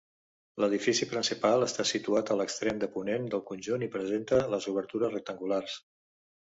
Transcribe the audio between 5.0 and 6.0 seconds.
rectangulars.